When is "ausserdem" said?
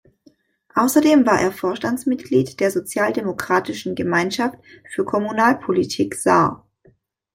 0.73-1.27